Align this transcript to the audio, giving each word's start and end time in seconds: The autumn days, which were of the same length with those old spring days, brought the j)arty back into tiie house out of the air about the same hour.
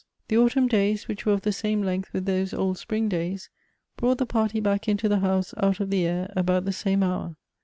The 0.29 0.37
autumn 0.39 0.67
days, 0.67 1.07
which 1.07 1.27
were 1.27 1.33
of 1.33 1.43
the 1.43 1.51
same 1.51 1.83
length 1.83 2.11
with 2.11 2.25
those 2.25 2.55
old 2.55 2.79
spring 2.79 3.07
days, 3.07 3.51
brought 3.97 4.17
the 4.17 4.25
j)arty 4.25 4.59
back 4.59 4.87
into 4.87 5.07
tiie 5.07 5.21
house 5.21 5.53
out 5.57 5.79
of 5.79 5.91
the 5.91 6.07
air 6.07 6.33
about 6.35 6.65
the 6.65 6.73
same 6.73 7.03
hour. 7.03 7.35